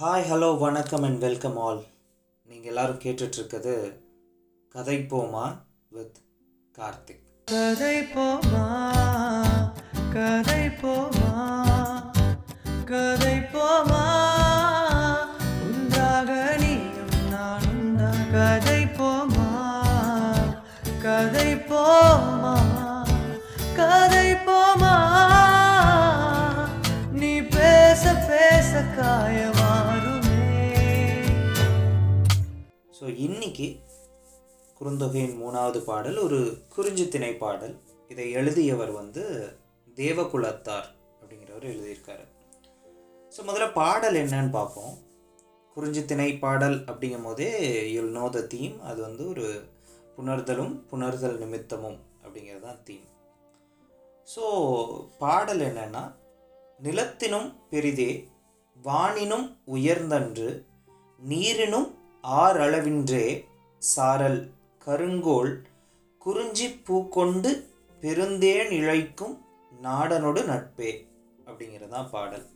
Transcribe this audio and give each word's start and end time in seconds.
Hi 0.00 0.22
hello 0.30 0.58
வணக்கம் 0.58 1.02
and 1.02 1.18
welcome 1.18 1.58
all 1.58 1.84
நீங்கள் 2.44 2.66
எல்லாரும் 2.66 2.98
கேட்டுட்ருக்கிறது 2.98 3.92
கதை 4.68 4.98
போமா 4.98 5.56
வித் 5.88 6.18
கார்த்திக். 6.78 7.22
கதை 7.44 8.00
போமா 8.00 8.64
கதை 10.12 10.66
போமா 10.68 11.32
கதை 12.84 13.38
போமா. 13.38 14.02
ஸோ 33.04 33.10
இன்னைக்கு 33.24 33.66
குறுந்தொகையின் 34.76 35.34
மூணாவது 35.40 35.78
பாடல் 35.88 36.18
ஒரு 36.22 36.36
குறிஞ்சி 36.74 37.04
திணை 37.14 37.30
பாடல். 37.42 37.72
இதை 38.12 38.26
எழுதியவர் 38.38 38.92
வந்து 38.98 39.22
தேவகுலத்தார் 39.98 40.86
அப்படிங்கிறவர் 41.20 41.66
எழுதியிருக்காரு. 41.70 42.24
ஸோ 43.34 43.42
முதல்ல 43.48 43.66
பாடல் 43.80 44.16
என்னன்னு 44.20 44.52
பார்ப்போம். 44.56 44.94
குறிஞ்சி 45.76 46.02
திணை 46.12 46.28
பாடல் 46.44 46.76
அப்படிங்கும் 46.90 47.26
போதே 47.28 47.48
யுல் 47.94 48.14
நோ 48.18 48.28
த 48.36 48.42
தீம். 48.54 48.78
அது 48.90 49.02
வந்து 49.06 49.24
ஒரு 49.32 49.44
புணர்தலும் 50.14 50.72
புணர்தல் 50.92 51.36
நிமித்தமும் 51.42 51.98
அப்படிங்கிறது 52.22 52.64
தான் 52.68 52.80
தீம். 52.88 53.04
ஸோ 54.34 54.44
பாடல் 55.24 55.62
என்னென்னா 55.68 56.04
நிலத்தினும் 56.88 57.50
பெரிதே 57.74 58.08
வானினும் 58.76 59.46
உயர்ந்தன்று 59.76 60.48
நீரினும் 61.32 61.90
ஆறளவின்றே 62.24 63.26
சாரல் 63.82 64.40
கருங்கோல் 64.86 65.52
குறிஞ்சி 66.22 66.66
பூக்கொண்டு 66.86 67.50
பெருந்தேன் 68.02 68.70
இழைக்கும் 68.78 69.34
நாடனோடு 69.86 70.40
நட்பே 70.50 70.90
அப்படிங்கிறது 71.48 71.92
தான் 71.96 72.10
பாடல். 72.14 72.46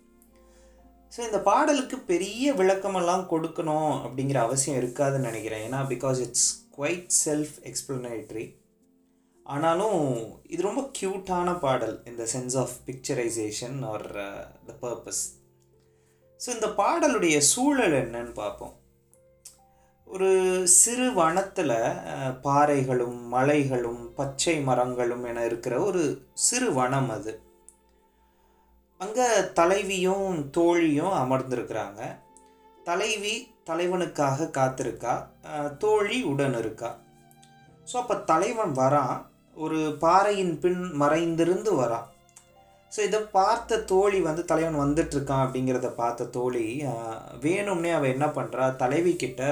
ஸோ 1.13 1.19
இந்த 1.27 1.39
பாடலுக்கு 1.49 1.97
பெரிய 2.13 2.55
விளக்கமெல்லாம் 2.61 3.25
கொடுக்கணும் 3.33 3.93
அப்படிங்கிற 4.05 4.41
அவசியம் 4.47 4.79
இருக்காதுன்னு 4.81 5.29
நினைக்கிறேன். 5.31 5.65
ஏன்னா 5.69 5.81
because 5.93 6.19
it's 6.27 6.49
quite 6.77 7.07
self 7.25 7.55
explanatory 7.71 8.47
ஆனாலும் 9.47 10.01
இது 10.55 10.61
ரொம்ப 10.69 10.83
க்யூட்டான 10.99 11.59
பாடல் 11.65 11.95
இந்த 12.11 12.23
sense 12.35 12.57
of 12.63 12.75
picturisation 12.89 13.79
are 13.93 14.07
the 14.69 14.75
purpose 14.85 15.23
so 16.41 16.49
இந்த 16.57 16.69
பாடலுடைய 16.83 17.37
சூழல் 17.53 17.97
என்னன்னு 18.03 18.35
பார்ப்போம். 18.43 18.75
ஒரு 20.15 20.29
சிறு 20.81 21.07
வனத்தில் 21.19 21.75
பாறைகளும் 22.45 23.19
மலைகளும் 23.35 24.03
பச்சை 24.19 24.55
மரங்களும் 24.69 25.25
என 25.31 25.43
இருக்கிற 25.49 25.75
ஒரு 25.89 26.03
சிறு 26.45 26.69
வனம் 26.79 27.11
அது. 27.17 27.33
அங்கே 29.01 29.27
தலைவியும் 29.59 30.29
தோழியும் 30.57 31.17
அமர்ந்திருக்கிறாங்க. 31.23 32.01
தலைவி 32.89 33.35
தலைவனுக்காக 33.71 34.49
காத்திருக்கா 34.59 35.15
தோழி 35.83 36.19
உடன் 36.31 36.57
இருக்கா. 36.63 36.91
ஸோ 37.91 37.97
அப்போ 38.03 38.17
தலைவன் 38.31 38.73
வரான் 38.83 39.19
ஒரு 39.57 39.81
பாறையின் 40.05 40.55
பின் 40.63 40.83
மறைந்திருந்து 41.03 41.73
வரான். 41.83 42.09
ஸோ 42.93 42.99
இதை 43.09 43.21
பார்த்த 43.39 43.81
தோழி 43.93 44.19
வந்து 44.29 44.43
தலைவன் 44.53 44.83
வந்துட்டு 44.85 45.15
இருக்கான் 45.17 45.45
அப்படிங்கிறத 45.45 45.91
பார்த்த 46.01 46.31
தோழி 46.39 46.65
வேணும்னே 47.45 47.93
அவள் 47.99 48.15
என்ன 48.15 48.27
பண்ணுறா 48.39 48.65
தலைவி 48.83 49.13
கிட்ட 49.25 49.43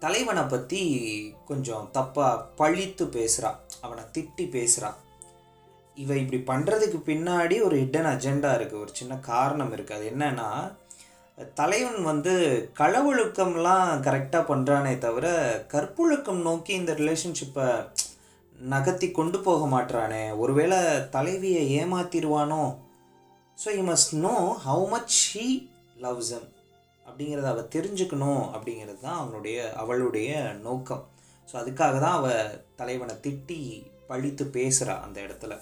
தலைவனை 0.00 0.42
பற்றி 0.42 0.82
கொஞ்சம் 1.46 1.90
தப்பாக 1.94 2.44
பழித்து 2.56 3.06
பேசுகிறான் 3.06 3.58
அவனை 3.80 4.04
திட்டி 4.12 4.48
பேசுகிறான் 4.48 4.94
இவன் 5.96 6.16
இப்படி 6.16 6.42
பண்ணுறதுக்கு 6.42 6.98
பின்னாடி 7.06 7.62
ஒரு 7.62 7.76
ஹிடன் 7.76 8.10
அஜெண்டா 8.10 8.50
இருக்குது 8.58 8.80
ஒரு 8.80 8.90
சின்ன 8.92 9.16
காரணம் 9.16 9.72
இருக்குது 9.72 9.92
அது 9.92 10.10
என்னன்னா 10.10 10.72
தலைவன் 11.54 12.02
வந்து 12.02 12.32
களவொழுக்கம்லாம் 12.78 13.90
கரெக்டாக 14.00 14.48
பண்ணுறானே 14.50 14.98
தவிர 14.98 15.26
கற்பொழுக்கம் 15.68 16.42
நோக்கி 16.42 16.72
இந்த 16.72 16.92
ரிலேஷன்ஷிப்பை 16.92 17.84
நகர்த்தி 18.58 19.10
கொண்டு 19.10 19.40
போக 19.40 19.78
மாட்றானே. 19.78 20.36
ஒருவேளை 20.36 21.08
தலைவியை 21.10 21.84
ஏமாத்திடுவானோ? 21.84 22.76
So 23.64 23.76
you 23.76 23.92
must 23.92 24.12
know 24.12 24.56
how 24.66 24.88
much 24.88 25.14
she 25.22 25.68
loves 26.02 26.32
him 26.32 26.48
அப்படிங்கிறத 27.10 27.48
அவள் 27.52 27.72
தெரிஞ்சுக்கணும் 27.76 28.44
அப்படிங்கிறது 28.54 29.00
தான் 29.06 29.20
அவனுடைய 29.22 29.58
அவளுடைய 29.82 30.30
நோக்கம். 30.66 31.04
ஸோ 31.48 31.56
அதுக்காக 31.62 31.94
தான் 32.06 32.18
அவள் 32.20 32.58
தலைவனை 32.80 33.14
திட்டி 33.26 33.60
பழித்து 34.10 34.44
பேசுகிறா 34.56 34.94
அந்த 35.06 35.18
இடத்துல. 35.26 35.54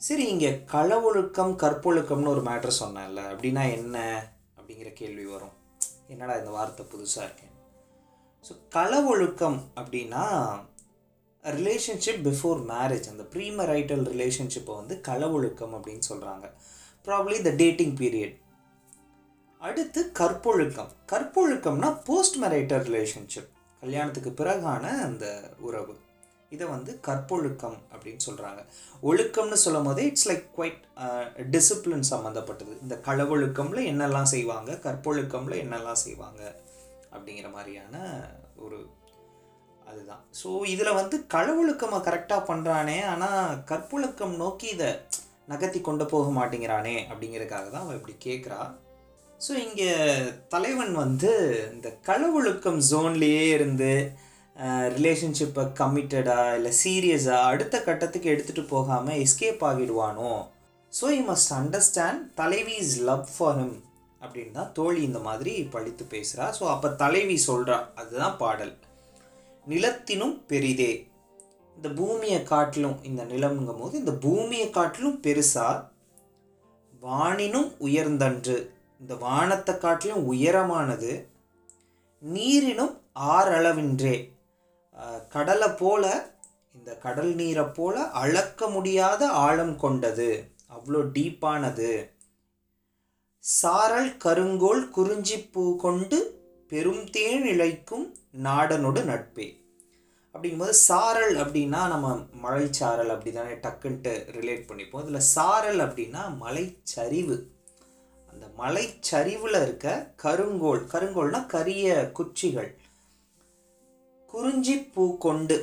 சரி 0.00 0.24
இங்கே 0.32 0.50
களவொழுக்கம் 0.72 1.54
கற்பொழுக்கம்னு 1.62 2.32
ஒரு 2.34 2.42
மேட்ரு 2.48 2.72
சொன்னேன்ல 2.82 3.20
அப்படின்னா 3.32 3.62
என்ன? 3.78 3.96
அப்படிங்கிற 4.58 4.90
கேள்வி 5.00 5.24
வரும். 5.34 5.54
என்னடா 6.12 6.34
இந்த 6.40 6.50
வார்த்தை 6.56 6.84
புதுசாக 6.92 7.26
இருக்கேன் 7.28 7.54
ஸோ 8.44 8.52
களவொழுக்கம் 8.74 9.58
அப்படின்னா 9.76 10.24
ரிலேஷன்ஷிப் 11.44 12.22
பிஃபோர் 12.28 12.60
மேரேஜ் 12.70 13.08
அந்த 13.10 13.24
ப்ரீமரைட்டல் 13.34 14.04
ரிலேஷன்ஷிப்பை 14.12 14.74
வந்து 14.80 14.94
களவொழுக்கம் 15.08 15.74
அப்படின்னு 15.78 16.04
சொல்கிறாங்க 16.10 16.46
ப்ராப்ளி 17.06 17.36
த 17.48 17.50
டேட்டிங் 17.62 17.94
பீரியட் 18.00 18.36
அடுத்து 19.60 20.00
கற்பொழுக்கம். 20.18 20.90
கற்பொழுக்கம்னா 21.12 21.88
போஸ்ட் 22.08 22.36
மேரேட்டர் 22.42 22.84
ரிலேஷன்ஷிப் 22.88 23.48
கல்யாணத்துக்கு 23.82 24.30
பிறகான 24.40 24.84
அந்த 25.06 25.26
உறவு. 25.68 25.94
இதை 26.52 26.66
வந்து 26.74 26.92
கற்பொழுக்கம் 27.06 27.78
அப்படின்னு 27.92 28.22
சொல்கிறாங்க 28.26 28.60
ஒழுக்கம்னு 29.02 29.58
சொல்லும் 29.64 29.88
போதே 29.88 30.04
it's 30.10 30.28
like 30.30 30.46
quite 30.56 30.80
discipline 31.54 32.04
uh, 32.04 32.10
சம்மந்தப்பட்டது 32.12 32.72
இந்த 32.84 32.94
களவொழுக்கம்ல 33.08 33.82
என்னெல்லாம் 33.92 34.30
செய்வாங்க? 34.34 34.70
கற்பொழுக்கம்ல 34.86 35.56
என்னெல்லாம் 35.64 36.00
செய்வாங்க? 36.06 36.42
அப்படிங்கிற 37.12 37.48
மாதிரியான 37.56 37.96
ஒரு 38.64 38.78
அதுதான். 39.86 40.22
ஸோ 40.40 40.48
இதில் 40.72 40.98
வந்து 41.00 41.16
களவொழுக்கமாக 41.34 42.06
கரெக்டாக 42.08 42.48
பண்ணுறானே 42.50 42.98
ஆனால் 43.12 43.62
கற்பொழுக்கம் 43.70 44.34
நோக்கி 44.42 44.68
இதை 44.74 44.90
நகர்த்தி 45.52 45.80
கொண்டு 45.82 46.04
போக 46.06 46.28
மாட்டேங்கிறானே 46.38 46.96
அப்படிங்கிறதுக்காக 47.10 47.68
தான் 47.70 47.84
அவன் 47.84 47.98
இப்படி 48.00 48.16
கேட்குறா 48.26 48.60
ஸோ 49.46 49.52
இங்கே 49.64 49.90
தலைவன் 50.52 50.94
வந்து 51.02 51.30
இந்த 51.72 51.88
களவொழுக்கம் 52.06 52.78
ஜோன்லேயே 52.88 53.44
இருந்து 53.56 53.90
ரிலேஷன்ஷிப்பை 54.96 55.64
கம்மிட்டடாக 55.80 56.54
இல்லை 56.58 56.72
சீரியஸாக 56.80 57.50
அடுத்த 57.50 57.76
கட்டத்துக்கு 57.88 58.32
எடுத்துகிட்டு 58.32 58.64
போகாமல் 58.72 59.20
எஸ்கேப் 59.24 59.62
ஆகிடுவானோ? 59.68 60.32
ஸோ 60.92 61.06
யூ 61.16 61.20
மஸ்ட் 61.28 61.52
அண்டர்ஸ்டாண்ட் 61.58 62.22
தலைவி 62.40 62.74
இஸ் 62.84 62.96
லவ் 63.08 63.24
ஃபார் 63.34 63.58
ஹிம் 63.60 63.76
அப்படின்னு 64.22 64.56
தான் 64.56 64.72
தோழி 64.78 65.00
இந்த 65.08 65.20
மாதிரி 65.28 65.52
படித்து 65.74 66.06
பேசுகிறா 66.14 66.46
ஸோ 66.58 66.64
அப்போ 66.74 66.88
தலைவி 67.02 67.36
சொல்கிறா 67.48 67.76
அதுதான் 68.00 68.36
பாடல். 68.42 68.74
நிலத்தினும் 69.66 70.34
பெரிதே. 70.52 70.92
இந்த 71.76 71.88
பூமியை 72.00 72.40
காட்டிலும் 72.52 72.98
இந்த 73.10 73.22
நிலம்ங்கும் 73.32 73.80
போது 73.82 73.94
இந்த 74.02 74.14
பூமியை 74.24 74.66
காட்டிலும் 74.78 75.20
பெருசா 75.26 75.68
வானினும் 77.02 77.70
உயர்ந்தன்று. 77.86 78.58
இந்த 79.00 79.14
வானத்தை 79.26 79.74
காட்டிலும் 79.78 80.24
உயரமானது 80.32 81.12
நீரினும் 82.22 82.94
ஆறளவின்றே. 83.34 84.16
கடலை 85.34 85.68
போல 85.80 86.04
இந்த 86.76 86.90
கடல் 87.04 87.32
நீரை 87.40 87.64
போல 87.76 87.96
அளக்க 88.22 88.68
முடியாத 88.76 89.22
ஆழம் 89.46 89.76
கொண்டது. 89.84 90.30
அவ்வளோ 90.76 91.00
டீப்பானது. 91.16 91.90
சாரல் 93.44 94.10
கருங்கோல் 94.24 94.82
குறிஞ்சிப்பூ 94.96 95.64
கொண்டு 95.84 96.18
பெரும் 96.70 97.04
தேன் 97.10 97.46
இழைக்கும் 97.52 98.06
நாடனோடு 98.46 99.02
நட்பே. 99.10 99.46
அப்படிங்கும்போது 100.34 100.74
சாரல் 100.88 101.36
அப்படின்னா 101.42 101.80
நம்ம 101.92 102.08
மலைச்சாரல் 102.44 103.12
அப்படி 103.14 103.30
தானே 103.36 103.54
டக்குன்ட்டு 103.64 104.12
ரிலேட் 104.36 104.66
பண்ணிப்போம். 104.68 105.04
இதில் 105.06 105.28
சாரல் 105.34 105.80
அப்படின்னா 105.86 106.24
மலைச்சரிவு. 106.42 107.38
அந்த 108.38 108.50
மலைச்சரிவில் 108.56 109.62
இருக்க 109.62 109.88
கருங்கோல் 110.22 110.84
கருங்கோல்னா 110.92 111.46
கரிய 111.46 112.10
குச்சிகள். 112.12 112.68
குறிஞ்சி 114.26 114.76
பூ 114.76 115.18
கொண்டு 115.18 115.56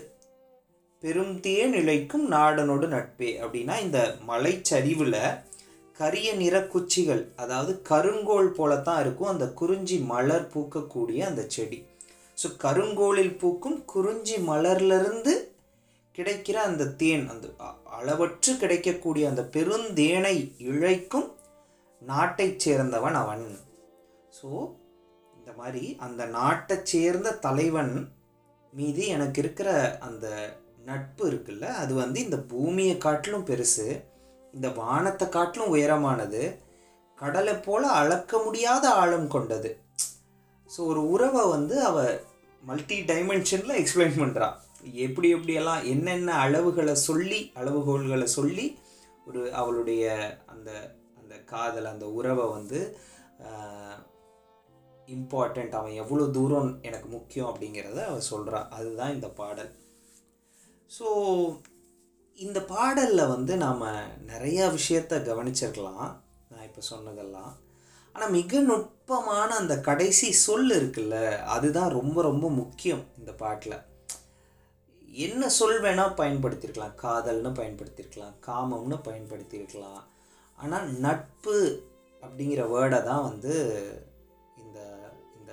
பெருந்தேன் 1.03 1.73
இழைக்கும் 1.73 2.31
நாடனோடு 2.31 2.87
நட்பே 2.87 3.41
அப்படின்னா 3.41 3.81
இந்த 3.81 4.17
மலைச்சரிவில் 4.27 5.17
கரிய 5.99 6.33
நிற 6.33 6.67
குச்சிகள் 6.67 7.31
அதாவது 7.35 7.81
கருங்கோல் 7.89 8.47
போலத்தான் 8.47 9.01
இருக்கும் 9.01 9.27
அந்த 9.27 9.47
குறிஞ்சி 9.47 9.97
மலர் 9.99 10.51
பூக்கக்கூடிய 10.53 11.19
அந்த 11.19 11.45
செடி. 11.47 11.85
ஸோ 12.37 12.47
கருங்கோலில் 12.63 13.37
பூக்கும் 13.37 13.85
குறிஞ்சி 13.85 14.35
மலர்லேருந்து 14.37 15.33
கிடைக்கிற 16.17 16.53
அந்த 16.53 16.85
தேன் 16.85 17.29
அந்த 17.29 17.47
அ- 17.59 17.75
அளவற்று 17.91 18.57
கிடைக்கக்கூடிய 18.57 19.29
அந்த 19.29 19.41
பெருந்தேனை 19.53 20.35
இழைக்கும் 20.57 21.31
நாட்டைச் 22.09 22.63
சேர்ந்தவன் 22.65 23.17
அவன். 23.23 23.45
ஸோ 24.37 24.49
இந்த 25.37 25.51
மாதிரி 25.59 25.83
அந்த 26.05 26.21
நாட்டை 26.37 26.75
சேர்ந்த 26.93 27.37
தலைவன் 27.45 27.93
மீது 28.73 29.03
எனக்கு 29.15 29.39
இருக்கிற 29.43 29.69
அந்த 30.07 30.27
நட்பு 30.89 31.23
இருக்குல்ல 31.31 31.67
அது 31.81 31.93
வந்து 32.01 32.17
இந்த 32.25 32.37
பூமியை 32.51 32.95
காட்டிலும் 33.05 33.47
பெருசு 33.49 33.87
இந்த 34.53 34.67
வானத்தை 34.81 35.25
காட்டிலும் 35.29 35.73
உயரமானது 35.75 36.41
கடலை 37.17 37.55
போல் 37.65 37.85
அளக்க 37.99 38.37
முடியாத 38.45 38.85
ஆழம் 39.01 39.27
கொண்டது. 39.27 39.69
ஸோ 40.69 40.79
ஒரு 40.91 41.01
உறவை 41.13 41.43
வந்து 41.55 41.75
அவ 41.89 41.97
மல்டி 42.63 42.97
டைமென்ஷனில் 43.11 43.79
எக்ஸ்பிளைன் 43.81 44.19
பண்ணுறா 44.21 44.49
எப்படி 45.05 45.27
எப்படியெல்லாம் 45.35 45.83
என்னென்ன 45.93 46.29
அளவுகளை 46.45 46.95
சொல்லி 47.07 47.39
அளவுகோல்களை 47.59 48.27
சொல்லி 48.37 48.65
ஒரு 49.27 49.41
அவளுடைய 49.59 50.03
அந்த 50.53 50.69
அந்த 51.35 51.47
காதல் 51.53 51.93
அந்த 51.93 52.05
உறவை 52.17 52.43
வந்து 52.57 52.79
இம்பார்ட்டண்ட் 55.07 55.73
அவன் 55.79 55.97
எவ்வளோ 56.01 56.25
தூரம் 56.35 56.69
எனக்கு 56.87 57.07
முக்கியம் 57.15 57.49
அப்படிங்கிறத 57.49 57.99
அவர் 58.09 58.29
சொல்கிறான் 58.29 58.69
அதுதான் 58.77 59.13
இந்த 59.15 59.27
பாடல். 59.39 59.71
ஸோ 60.97 61.07
இந்த 62.37 62.59
பாடலில் 62.71 63.31
வந்து 63.33 63.53
நாம் 63.63 63.83
நிறையா 64.31 64.65
விஷயத்த 64.77 65.19
கவனிச்சிருக்கலாம். 65.27 66.07
நான் 66.51 66.65
இப்போ 66.69 66.81
சொன்னதெல்லாம். 66.91 67.53
ஆனால் 68.15 68.33
மிக 68.37 68.61
நுட்பமான 68.69 69.49
அந்த 69.61 69.75
கடைசி 69.89 70.29
சொல் 70.45 70.73
இருக்குல்ல 70.79 71.17
அதுதான் 71.55 71.95
ரொம்ப 71.99 72.17
ரொம்ப 72.29 72.49
முக்கியம் 72.61 73.05
இந்த 73.19 73.31
பாட்டில். 73.43 73.77
என்ன 75.27 75.49
சொல் 75.59 75.79
வேணால் 75.85 76.17
பயன்படுத்தியிருக்கலாம் 76.21 76.99
காதல்னு 77.05 77.51
பயன்படுத்தியிருக்கலாம் 77.61 78.35
காமம்னு 78.49 78.99
பயன்படுத்தியிருக்கலாம் 79.09 80.03
ஆனால் 80.57 80.87
நட்பு 80.99 81.57
அப்படிங்கிற 82.23 82.61
வேர்டை 82.71 82.99
தான் 83.03 83.23
வந்து 83.23 83.55
இந்த 84.57 84.79
இந்த 85.37 85.51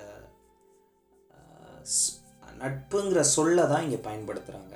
நட்புங்கிற 2.61 3.21
சொல்லை 3.35 3.65
தான் 3.65 3.83
இங்கே 3.83 4.01
பயன்படுத்துகிறாங்க 4.05 4.71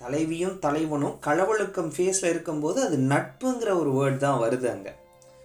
தலைவியும் 0.00 0.58
தலைவனும் 0.58 1.18
களவழுக்கம் 1.18 1.92
ஃபேஸில் 1.94 2.30
இருக்கும்போது 2.30 2.78
அது 2.84 2.96
நட்புங்கிற 3.12 3.70
ஒரு 3.76 3.90
வேர்ட் 3.90 4.18
தான் 4.18 4.40
வருது 4.40 4.68
அங்கே. 4.70 4.92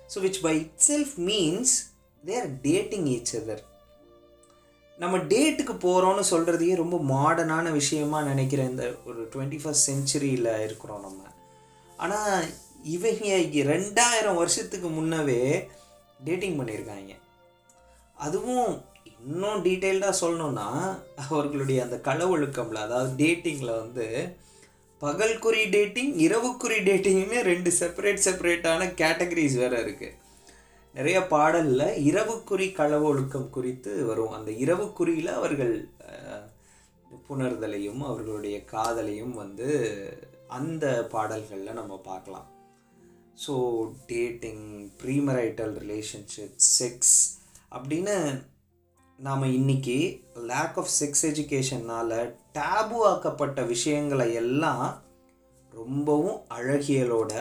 So 0.09 0.19
which 0.21 0.41
by 0.41 0.53
itself 0.87 1.15
means 1.27 1.73
they're 2.23 2.47
dating 2.61 3.07
each 3.07 3.33
other 3.35 3.63
நம்ம 4.99 5.17
டேட்டுக்கு 5.31 5.73
போகிறோன்னு 5.81 6.23
சொல்கிறதையே 6.31 6.75
ரொம்ப 6.75 6.97
மாடர்னான 7.09 7.71
விஷயமா 7.71 8.19
நினைக்கிற 8.23 8.61
இந்த 8.63 8.85
ஒரு 9.05 9.19
டுவெண்ட்டி 9.33 9.59
ஃபஸ்ட் 9.63 9.87
செஞ்சுரியில் 9.89 10.49
இருக்கிறோம் 10.63 11.01
நம்ம. 11.01 11.21
ஆனால் 11.99 12.47
இவங்க 12.95 13.63
ரெண்டாயிரம் 13.73 14.39
வருஷத்துக்கு 14.41 14.89
முன்னவே 14.97 15.41
டேட்டிங் 16.27 16.59
பண்ணியிருக்காங்க. 16.59 17.13
அதுவும் 18.25 18.69
இன்னும் 19.27 19.63
டீட்டெயில்டாக 19.65 20.19
சொல்லணும்னா 20.21 20.67
அவர்களுடைய 21.25 21.79
அந்த 21.85 21.97
களவொழுக்கம்ல 22.07 22.83
அதாவது 22.85 23.11
டேட்டிங்கில் 23.23 23.79
வந்து 23.81 24.05
பகல்குறி 25.01 25.63
டேட்டிங் 25.75 26.13
இரவுக்குறி 26.25 26.77
டேட்டிங்னு 26.87 27.39
ரெண்டு 27.49 27.71
செப்பரேட் 27.79 28.23
செப்பரேட்டான 28.27 28.87
கேட்டகரிஸ் 29.01 29.57
வேறு 29.61 29.77
இருக்குது 29.83 30.15
நிறைய 30.95 31.17
பாடலில் 31.33 31.97
இரவுக்குறி 32.09 32.67
களவொழுக்கம் 32.79 33.49
குறித்து 33.55 33.91
வரும். 34.09 34.35
அந்த 34.37 34.51
இரவுக்குறியில் 34.63 35.31
அவர்கள் 35.39 35.75
புணர்தலையும் 37.27 38.01
அவர்களுடைய 38.09 38.57
காதலையும் 38.73 39.35
வந்து 39.41 39.69
அந்த 40.57 40.85
பாடல்களில் 41.13 41.79
நம்ம 41.79 41.93
பார்க்கலாம். 42.09 42.47
So 43.37 43.55
dating 44.07 44.63
premarital 45.01 45.73
relationship 45.79 46.55
sex 46.77 47.17
அப்படின்னு 47.71 48.15
நாம் 49.19 49.43
இன்னைக்கு 49.51 49.97
லேக் 50.47 50.77
ஆஃப் 50.77 50.91
செக்ஸ் 50.99 51.23
எஜுகேஷனால் 51.25 52.17
டேபு 52.53 52.97
ஆக்கப்பட்ட 53.05 53.61
விஷயங்களை 53.65 54.27
எல்லாம் 54.33 54.87
ரொம்பவும் 55.73 56.41
அழகியலோட 56.49 57.31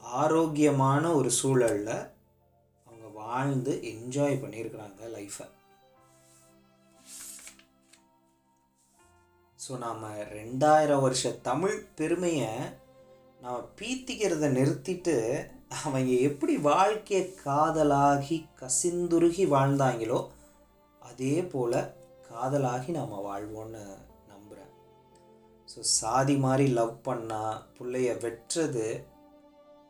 ஆரோக்கியமான 0.00 1.04
ஒரு 1.14 1.30
சூழலில் 1.30 1.94
அவங்க 2.86 3.06
வாழ்ந்து 3.14 3.74
என்ஜாய் 3.92 4.40
பண்ணியிருக்கிறாங்க 4.42 5.10
லைஃப்பை 5.14 5.46
ஸோ 9.58 9.78
நாம் 9.78 10.02
ரெண்டாயிரம் 10.32 11.00
வருஷ 11.00 11.30
தமிழ் 11.42 11.76
பெருமையை 11.94 12.50
நம்ம 13.44 13.58
பீத்திக்கிறத 13.80 14.48
நிறுத்திட்டு 14.50 15.16
அவங்க 15.68 16.10
எப்படி 16.20 16.56
வாழ்க்கையை 16.56 17.32
காதலாகி 17.44 18.46
கசிந்துருகி 18.60 19.46
வாழ்ந்தாங்களோ 19.46 20.20
அதே 21.02 21.42
போல் 21.42 21.78
காதலாகி 22.30 22.90
நாம் 22.90 23.26
வாழ்வோன்னு 23.26 23.82
நம்புகிறேன் 24.28 24.72
ஸோ 25.68 25.80
சாதி 25.80 26.36
மாதிரி 26.36 26.66
லவ் 26.68 27.00
பண்ணால் 27.04 27.62
பிள்ளைய 27.78 28.18
வெட்டுறது 28.20 28.86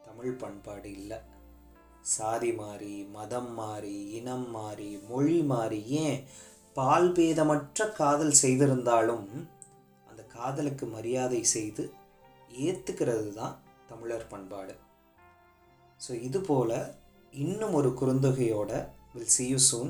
தமிழ் 0.05 0.33
பண்பாடு 0.33 0.93
இல்லை. 0.93 1.19
சாதி 2.01 2.53
மாறி 2.53 3.07
மதம் 3.13 3.55
மாறி 3.55 4.11
இனம் 4.11 4.51
மாறி 4.51 5.01
மொழி 5.09 5.43
மாறி 5.43 5.85
ஏன் 5.87 6.19
பால் 6.73 7.13
பேதமற்ற 7.13 7.93
காதல் 7.93 8.41
செய்திருந்தாலும் 8.43 9.29
அந்த 10.07 10.23
காதலுக்கு 10.25 10.87
மரியாதை 10.87 11.43
செய்து 11.45 11.85
ஏற்றுக்கிறது 12.67 13.29
தான் 13.41 13.55
தமிழர் 13.91 14.27
பண்பாடு. 14.33 14.75
ஸோ 16.01 16.13
இது 16.29 16.41
போல் 16.49 16.77
இன்னும் 17.33 17.77
ஒரு 17.81 17.91
குறுந்தொகையோட 18.01 18.73
வில் 19.15 19.33
see 19.37 19.49
you 19.53 19.61
soon. 19.71 19.89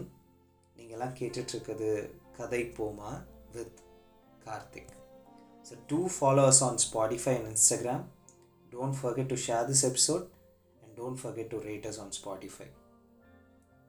நீங்கள்லாம் 0.76 1.16
கேட்டுட்ருக்கிறது 1.20 1.90
கதை 2.38 2.62
போமா 2.78 3.11
with 3.55 3.76
Karthik. 4.46 4.93
So 5.69 5.75
do 5.90 6.00
followers 6.14 6.62
on 6.69 6.81
Spotify 6.87 7.34
and 7.38 7.50
Instagram 7.52 8.05
don't 8.72 8.99
forget 9.00 9.31
to 9.32 9.38
share 9.46 9.69
this 9.70 9.84
episode 9.90 10.25
and 10.82 10.93
don't 11.00 11.20
forget 11.22 11.52
to 11.55 11.61
rate 11.69 11.87
on 12.05 12.14
Spotify 12.20 12.69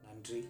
நன்றி. 0.08 0.40